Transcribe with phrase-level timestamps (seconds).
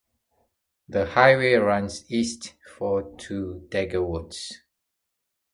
[0.89, 4.59] The highway runs east for to Dagger Woods.